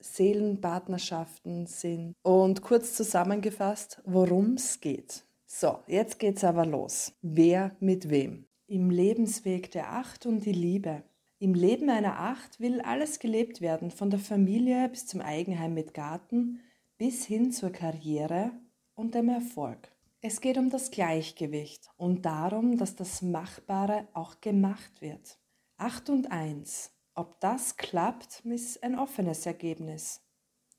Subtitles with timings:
[0.00, 2.14] Seelenpartnerschaften sind.
[2.22, 5.24] Und kurz zusammengefasst, worum es geht.
[5.46, 7.12] So, jetzt geht's aber los.
[7.22, 8.46] Wer mit wem?
[8.66, 11.02] Im Lebensweg der Acht und die Liebe.
[11.38, 15.94] Im Leben einer Acht will alles gelebt werden, von der Familie bis zum Eigenheim mit
[15.94, 16.60] Garten
[16.98, 18.50] bis hin zur Karriere
[18.94, 19.88] und dem Erfolg.
[20.20, 25.38] Es geht um das Gleichgewicht und darum, dass das Machbare auch gemacht wird.
[25.76, 30.22] Acht und eins ob das klappt, ist ein offenes Ergebnis.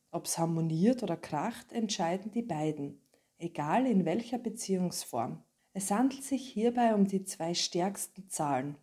[0.09, 3.02] Ob es harmoniert oder kracht, entscheiden die beiden,
[3.38, 5.44] egal in welcher Beziehungsform.
[5.73, 8.78] Es handelt sich hierbei um die zwei stärksten Zahlen.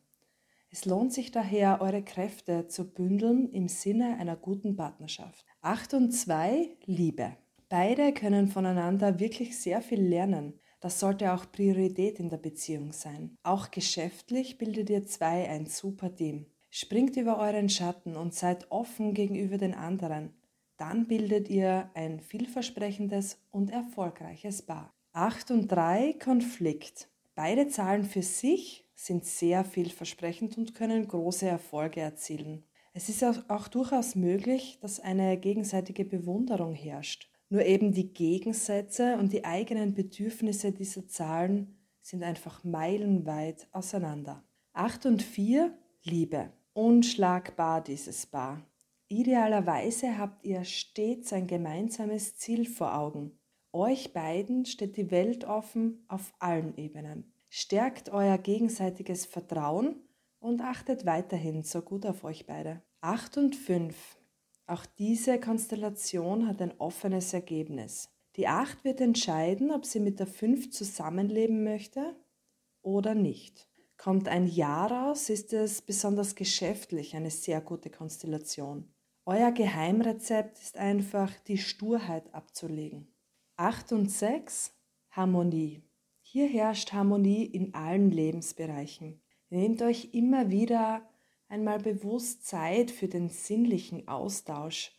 [0.70, 5.46] Es lohnt sich daher, eure Kräfte zu bündeln im Sinne einer guten Partnerschaft.
[5.62, 7.38] 8 und 2 Liebe.
[7.70, 10.60] Beide können voneinander wirklich sehr viel lernen.
[10.80, 13.38] Das sollte auch Priorität in der Beziehung sein.
[13.42, 16.46] Auch geschäftlich bildet ihr zwei ein super Team.
[16.78, 20.34] Springt über euren Schatten und seid offen gegenüber den anderen.
[20.76, 24.92] Dann bildet ihr ein vielversprechendes und erfolgreiches Paar.
[25.14, 27.08] 8 und 3 Konflikt.
[27.34, 32.62] Beide Zahlen für sich sind sehr vielversprechend und können große Erfolge erzielen.
[32.92, 37.30] Es ist auch durchaus möglich, dass eine gegenseitige Bewunderung herrscht.
[37.48, 44.44] Nur eben die Gegensätze und die eigenen Bedürfnisse dieser Zahlen sind einfach meilenweit auseinander.
[44.74, 48.60] 8 und 4 Liebe unschlagbar, dieses Paar.
[49.08, 53.38] Idealerweise habt ihr stets ein gemeinsames Ziel vor Augen.
[53.72, 57.32] Euch beiden steht die Welt offen auf allen Ebenen.
[57.48, 59.96] Stärkt euer gegenseitiges Vertrauen
[60.38, 62.82] und achtet weiterhin so gut auf euch beide.
[63.00, 64.18] 8 und 5.
[64.66, 68.10] Auch diese Konstellation hat ein offenes Ergebnis.
[68.36, 72.14] Die 8 wird entscheiden, ob sie mit der 5 zusammenleben möchte
[72.82, 73.68] oder nicht.
[73.96, 78.92] Kommt ein Ja raus, ist es besonders geschäftlich eine sehr gute Konstellation.
[79.24, 83.08] Euer Geheimrezept ist einfach, die Sturheit abzulegen.
[83.56, 84.72] 8 und 6
[85.10, 85.82] Harmonie.
[86.20, 89.20] Hier herrscht Harmonie in allen Lebensbereichen.
[89.48, 91.08] Nehmt euch immer wieder
[91.48, 94.92] einmal bewusst Zeit für den sinnlichen Austausch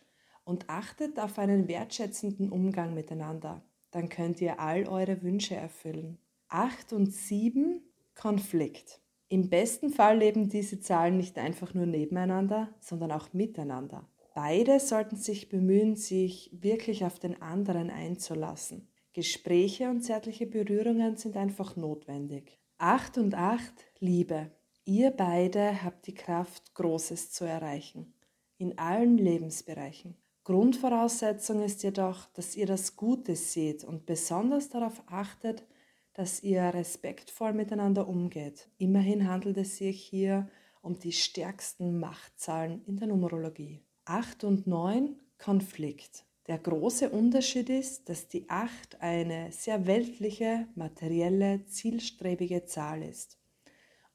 [0.43, 3.61] und achtet auf einen wertschätzenden Umgang miteinander.
[3.91, 6.17] Dann könnt ihr all eure Wünsche erfüllen.
[6.49, 7.81] 8 und 7
[8.17, 8.99] Konflikt.
[9.29, 14.09] Im besten Fall leben diese Zahlen nicht einfach nur nebeneinander, sondern auch miteinander.
[14.33, 18.89] Beide sollten sich bemühen, sich wirklich auf den anderen einzulassen.
[19.13, 22.59] Gespräche und zärtliche Berührungen sind einfach notwendig.
[22.77, 24.51] Acht und acht, Liebe.
[24.85, 28.13] Ihr beide habt die Kraft, Großes zu erreichen.
[28.57, 30.15] In allen Lebensbereichen.
[30.43, 35.65] Grundvoraussetzung ist jedoch, dass ihr das Gute seht und besonders darauf achtet,
[36.17, 38.67] dass ihr respektvoll miteinander umgeht.
[38.79, 40.49] Immerhin handelt es sich hier
[40.81, 43.83] um die stärksten Machtzahlen in der Numerologie.
[44.05, 46.25] 8 und 9 Konflikt.
[46.47, 53.37] Der große Unterschied ist, dass die 8 eine sehr weltliche, materielle, zielstrebige Zahl ist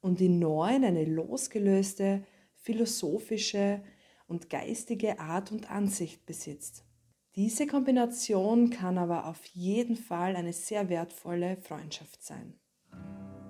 [0.01, 3.81] und die 9 eine losgelöste, philosophische
[4.27, 6.82] und geistige Art und Ansicht besitzt.
[7.35, 12.53] Diese Kombination kann aber auf jeden Fall eine sehr wertvolle Freundschaft sein.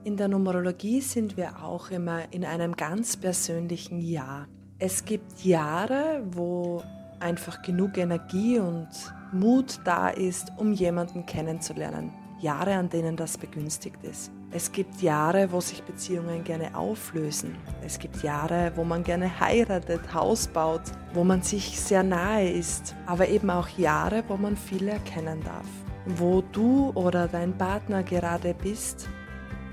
[0.06, 4.48] In der Numerologie sind wir auch immer in einem ganz persönlichen Jahr.
[4.80, 6.82] Es gibt Jahre, wo
[7.20, 8.88] einfach genug Energie und
[9.34, 12.14] Mut da ist, um jemanden kennenzulernen.
[12.40, 14.32] Jahre, an denen das begünstigt ist.
[14.56, 17.56] Es gibt Jahre, wo sich Beziehungen gerne auflösen.
[17.84, 22.96] Es gibt Jahre, wo man gerne heiratet, Haus baut, wo man sich sehr nahe ist.
[23.08, 25.66] Aber eben auch Jahre, wo man viel erkennen darf.
[26.06, 29.10] Wo du oder dein Partner gerade bist,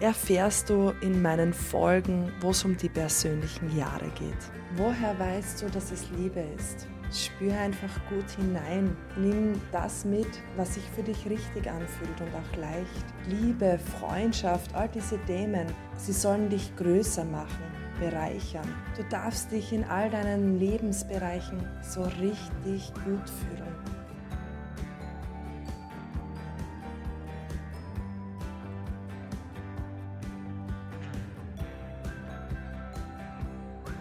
[0.00, 4.50] erfährst du in meinen Folgen, wo es um die persönlichen Jahre geht.
[4.76, 6.88] Woher weißt du, dass es Liebe ist?
[7.12, 8.96] Spür einfach gut hinein.
[9.16, 13.04] Nimm das mit, was sich für dich richtig anfühlt und auch leicht.
[13.26, 15.66] Liebe, Freundschaft, all diese Themen,
[15.96, 17.64] sie sollen dich größer machen,
[17.98, 18.68] bereichern.
[18.96, 23.69] Du darfst dich in all deinen Lebensbereichen so richtig gut fühlen.